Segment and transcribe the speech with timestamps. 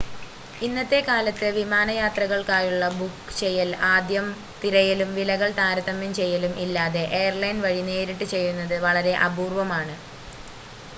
[0.61, 4.27] ഇന്നത്തെ കാലത്ത് വിമാന യാത്രകൾക്കായുള്ള ബുക്ക് ചെയ്യൽ ആദ്യം
[4.61, 9.97] തിരയലും വിലകൾ താരതമ്യം ചെയ്യലും ഇല്ലാതെ എയർലൈൻ വഴി നേരിട്ട് ചെയ്യുന്നത് വളരെ അപൂർവമാണ്